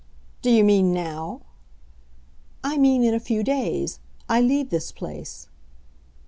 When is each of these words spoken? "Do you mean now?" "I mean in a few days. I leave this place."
"Do 0.41 0.49
you 0.49 0.63
mean 0.63 0.91
now?" 0.93 1.41
"I 2.63 2.75
mean 2.79 3.03
in 3.03 3.13
a 3.13 3.19
few 3.19 3.43
days. 3.43 3.99
I 4.27 4.41
leave 4.41 4.71
this 4.71 4.91
place." 4.91 5.47